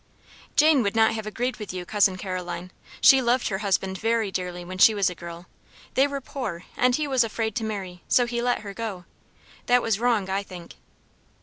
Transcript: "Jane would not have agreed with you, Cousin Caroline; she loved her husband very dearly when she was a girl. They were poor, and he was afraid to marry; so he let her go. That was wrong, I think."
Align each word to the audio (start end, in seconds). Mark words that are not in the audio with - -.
"Jane 0.55 0.81
would 0.81 0.95
not 0.95 1.11
have 1.13 1.27
agreed 1.27 1.57
with 1.57 1.71
you, 1.71 1.85
Cousin 1.85 2.17
Caroline; 2.17 2.71
she 3.01 3.21
loved 3.21 3.49
her 3.49 3.59
husband 3.59 3.99
very 3.99 4.31
dearly 4.31 4.65
when 4.65 4.79
she 4.79 4.95
was 4.95 5.11
a 5.11 5.13
girl. 5.13 5.45
They 5.93 6.07
were 6.07 6.19
poor, 6.19 6.63
and 6.75 6.95
he 6.95 7.07
was 7.07 7.23
afraid 7.23 7.53
to 7.57 7.63
marry; 7.63 8.01
so 8.07 8.25
he 8.25 8.41
let 8.41 8.61
her 8.61 8.73
go. 8.73 9.05
That 9.67 9.83
was 9.83 9.99
wrong, 9.99 10.27
I 10.27 10.41
think." 10.41 10.73